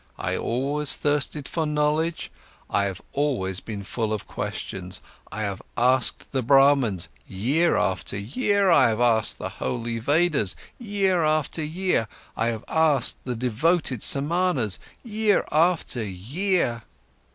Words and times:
I 0.17 0.35
always 0.35 0.95
thirsted 0.97 1.47
for 1.47 1.67
knowledge, 1.67 2.31
I 2.71 2.85
have 2.85 3.03
always 3.13 3.59
been 3.59 3.83
full 3.83 4.11
of 4.11 4.27
questions. 4.27 4.99
I 5.31 5.43
have 5.43 5.61
asked 5.77 6.31
the 6.31 6.41
Brahmans, 6.41 7.07
year 7.27 7.77
after 7.77 8.17
year, 8.17 8.71
and 8.71 8.79
I 8.79 8.89
have 8.89 8.99
asked 8.99 9.37
the 9.37 9.49
holy 9.49 9.99
Vedas, 9.99 10.55
year 10.79 11.23
after 11.23 11.63
year, 11.63 12.07
and 12.35 12.45
I 12.47 12.47
have 12.47 12.65
asked 12.67 13.23
the 13.25 13.35
devote 13.35 13.91
Samanas, 14.01 14.79
year 15.03 15.45
after 15.51 16.03
year. 16.03 16.81